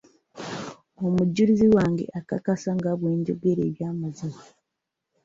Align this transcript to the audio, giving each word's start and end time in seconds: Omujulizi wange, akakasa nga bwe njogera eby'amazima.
Omujulizi 1.05 1.67
wange, 1.75 2.05
akakasa 2.19 2.69
nga 2.77 2.91
bwe 2.99 3.11
njogera 3.19 3.61
eby'amazima. 3.69 4.39